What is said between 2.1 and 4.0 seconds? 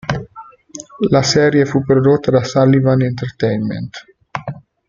da Sullivan Entertainment.